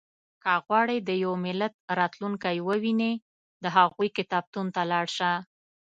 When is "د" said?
1.01-1.09, 3.63-3.65